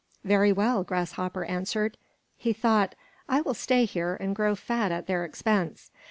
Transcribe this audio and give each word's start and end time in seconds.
"Very 0.23 0.51
well," 0.51 0.83
Grasshopper 0.83 1.45
answered. 1.45 1.95
He 2.35 2.53
thought, 2.53 2.95
"I 3.29 3.41
will 3.41 3.53
stay 3.53 3.85
here 3.85 4.17
and 4.19 4.35
grow 4.35 4.55
fat 4.55 4.91
at 4.91 5.05
their 5.05 5.23
expense." 5.23 5.91